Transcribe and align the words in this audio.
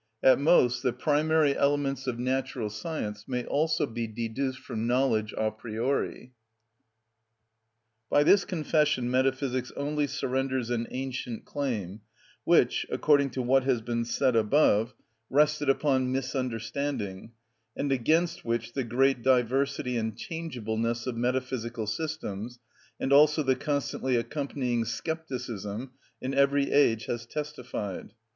At 0.23 0.39
most 0.39 0.81
the 0.81 0.93
primary 0.93 1.55
elements 1.55 2.07
of 2.07 2.17
natural 2.17 2.71
science 2.71 3.27
may 3.27 3.45
also 3.45 3.85
be 3.85 4.07
deduced 4.07 4.57
from 4.57 4.87
knowledge 4.87 5.31
a 5.37 5.51
priori. 5.51 6.33
By 8.09 8.23
this 8.23 8.43
confession 8.43 9.11
metaphysics 9.11 9.71
only 9.77 10.07
surrenders 10.07 10.71
an 10.71 10.87
ancient 10.89 11.45
claim, 11.45 12.01
which, 12.45 12.83
according 12.89 13.29
to 13.33 13.43
what 13.43 13.63
has 13.65 13.79
been 13.81 14.03
said 14.03 14.35
above, 14.35 14.95
rested 15.29 15.69
upon 15.69 16.11
misunderstanding, 16.11 17.33
and 17.77 17.91
against 17.91 18.43
which 18.43 18.73
the 18.73 18.83
great 18.83 19.21
diversity 19.21 19.97
and 19.97 20.17
changeableness 20.17 21.05
of 21.05 21.15
metaphysical 21.15 21.85
systems, 21.85 22.57
and 22.99 23.13
also 23.13 23.43
the 23.43 23.55
constantly 23.55 24.15
accompanying 24.15 24.83
scepticism, 24.83 25.91
in 26.19 26.33
every 26.33 26.71
age 26.71 27.05
has 27.05 27.27
testified. 27.27 28.13